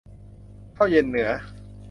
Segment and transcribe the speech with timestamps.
[0.75, 1.29] ข้าวเย็นเหนือ